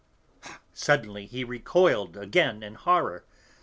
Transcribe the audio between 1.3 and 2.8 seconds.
recoiled again in